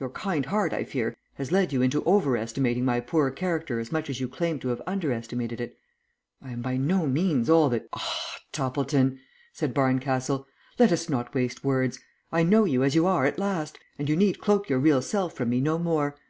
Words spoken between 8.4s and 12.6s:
Toppleton!" said Barncastle, "let us not waste words. I